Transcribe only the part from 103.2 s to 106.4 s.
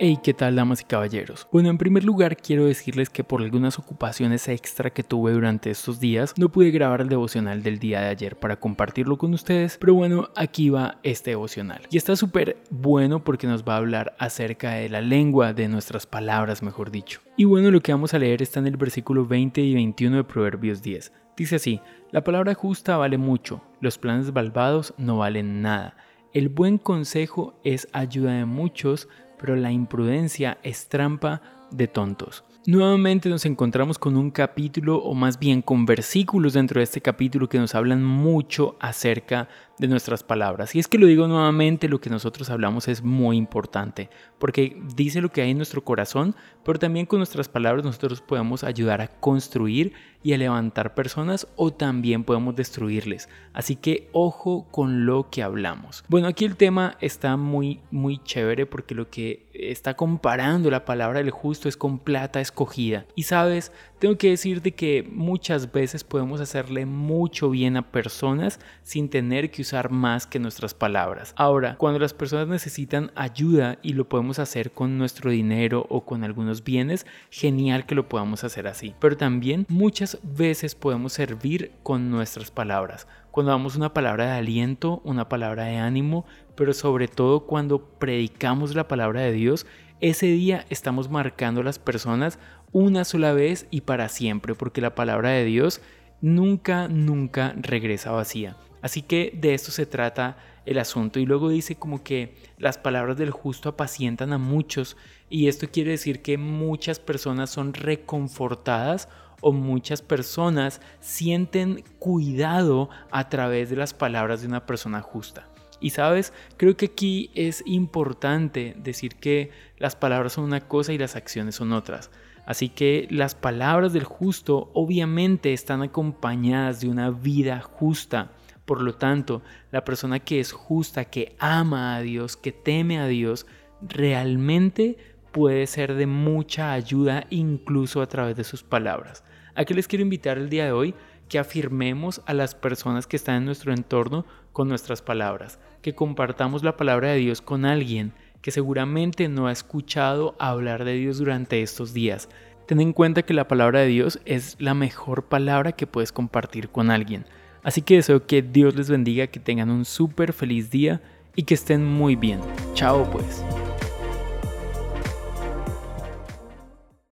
justo apacientan a muchos. Y esto quiere decir que